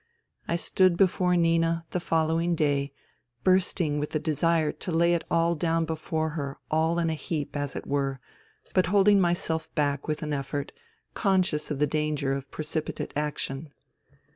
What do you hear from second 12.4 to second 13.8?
precipitate action.